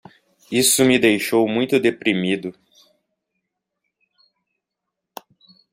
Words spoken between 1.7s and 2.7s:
deprimido.